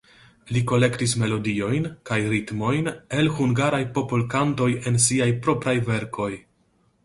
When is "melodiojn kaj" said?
1.23-2.17